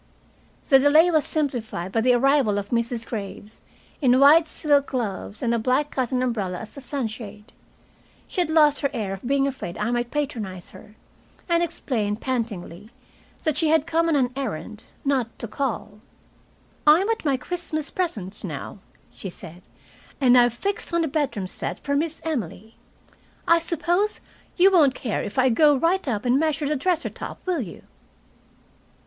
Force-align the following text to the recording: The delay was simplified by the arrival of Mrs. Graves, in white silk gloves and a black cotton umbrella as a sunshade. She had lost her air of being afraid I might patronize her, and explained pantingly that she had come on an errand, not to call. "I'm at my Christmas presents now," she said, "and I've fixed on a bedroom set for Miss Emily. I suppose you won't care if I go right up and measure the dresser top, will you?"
The 0.67 0.79
delay 0.79 1.11
was 1.11 1.25
simplified 1.25 1.91
by 1.91 2.01
the 2.01 2.13
arrival 2.15 2.57
of 2.57 2.69
Mrs. 2.69 3.05
Graves, 3.05 3.61
in 4.01 4.19
white 4.19 4.47
silk 4.47 4.87
gloves 4.87 5.43
and 5.43 5.53
a 5.53 5.59
black 5.59 5.91
cotton 5.91 6.23
umbrella 6.23 6.57
as 6.57 6.75
a 6.75 6.81
sunshade. 6.81 7.53
She 8.27 8.41
had 8.41 8.49
lost 8.49 8.79
her 8.81 8.89
air 8.93 9.13
of 9.13 9.21
being 9.27 9.45
afraid 9.45 9.77
I 9.77 9.91
might 9.91 10.09
patronize 10.09 10.71
her, 10.71 10.95
and 11.47 11.61
explained 11.61 12.19
pantingly 12.19 12.89
that 13.43 13.57
she 13.57 13.67
had 13.67 13.85
come 13.85 14.09
on 14.09 14.15
an 14.15 14.31
errand, 14.35 14.85
not 15.05 15.37
to 15.37 15.47
call. 15.47 15.99
"I'm 16.87 17.07
at 17.09 17.23
my 17.23 17.37
Christmas 17.37 17.91
presents 17.91 18.43
now," 18.43 18.79
she 19.13 19.29
said, 19.29 19.61
"and 20.19 20.35
I've 20.35 20.55
fixed 20.55 20.91
on 20.95 21.03
a 21.03 21.07
bedroom 21.07 21.45
set 21.45 21.77
for 21.83 21.95
Miss 21.95 22.21
Emily. 22.23 22.75
I 23.47 23.59
suppose 23.59 24.19
you 24.57 24.71
won't 24.71 24.95
care 24.95 25.21
if 25.21 25.37
I 25.37 25.49
go 25.49 25.75
right 25.75 26.07
up 26.07 26.25
and 26.25 26.39
measure 26.39 26.65
the 26.67 26.75
dresser 26.75 27.09
top, 27.09 27.45
will 27.45 27.61
you?" 27.61 27.83